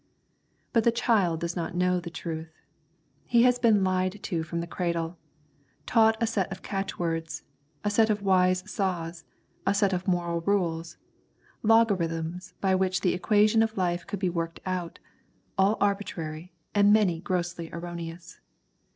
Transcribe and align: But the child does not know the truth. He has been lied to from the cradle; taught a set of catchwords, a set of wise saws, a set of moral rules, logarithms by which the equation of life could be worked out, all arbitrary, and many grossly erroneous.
But 0.73 0.83
the 0.83 0.91
child 0.91 1.41
does 1.41 1.55
not 1.55 1.75
know 1.75 1.99
the 1.99 2.09
truth. 2.09 2.49
He 3.27 3.43
has 3.43 3.59
been 3.59 3.83
lied 3.83 4.23
to 4.23 4.41
from 4.41 4.59
the 4.59 4.65
cradle; 4.65 5.19
taught 5.85 6.17
a 6.19 6.25
set 6.25 6.51
of 6.51 6.63
catchwords, 6.63 7.43
a 7.83 7.91
set 7.91 8.09
of 8.09 8.23
wise 8.23 8.63
saws, 8.65 9.25
a 9.63 9.75
set 9.75 9.93
of 9.93 10.07
moral 10.07 10.41
rules, 10.41 10.97
logarithms 11.61 12.55
by 12.59 12.73
which 12.73 13.01
the 13.01 13.13
equation 13.13 13.61
of 13.61 13.77
life 13.77 14.07
could 14.07 14.17
be 14.19 14.27
worked 14.27 14.59
out, 14.65 14.97
all 15.55 15.77
arbitrary, 15.79 16.51
and 16.73 16.91
many 16.91 17.19
grossly 17.19 17.69
erroneous. 17.71 18.39